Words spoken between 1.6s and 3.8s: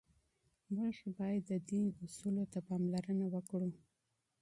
دین اصولو ته پاملرنه وکړو.